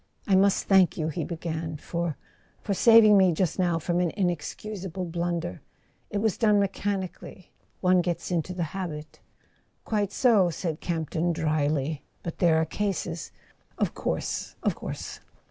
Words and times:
"I 0.25 0.33
must 0.35 0.65
thank 0.65 0.97
you," 0.97 1.09
he 1.09 1.23
began, 1.23 1.77
"for—for 1.77 2.73
saving 2.73 3.19
me 3.19 3.33
just 3.33 3.59
now 3.59 3.77
from 3.77 3.99
an 3.99 4.09
inexcusable 4.17 5.05
blunder. 5.05 5.61
It 6.09 6.17
was 6.17 6.39
done 6.39 6.59
mechanically... 6.59 7.51
one 7.81 8.01
gets 8.01 8.31
into 8.31 8.55
the 8.55 8.63
habit..." 8.73 9.19
"Quite 9.85 10.11
so," 10.11 10.49
said 10.49 10.79
Campton 10.81 11.33
drily. 11.33 12.01
"But 12.23 12.39
there 12.39 12.57
are 12.57 12.65
cases" 12.65 13.31
"Of 13.77 13.93
course—of 13.93 14.73
course." 14.73 15.19